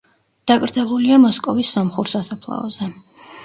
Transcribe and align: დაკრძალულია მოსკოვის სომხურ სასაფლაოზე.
დაკრძალულია 0.51 1.21
მოსკოვის 1.27 1.71
სომხურ 1.77 2.13
სასაფლაოზე. 2.17 2.93